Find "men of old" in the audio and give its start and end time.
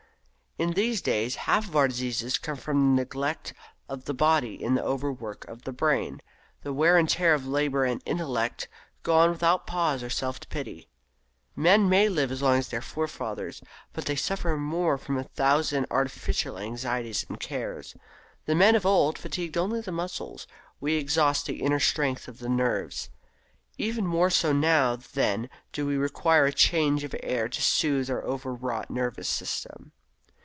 18.53-19.17